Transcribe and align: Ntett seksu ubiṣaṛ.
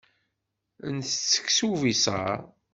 Ntett 0.95 1.23
seksu 1.31 1.67
ubiṣaṛ. 1.73 2.39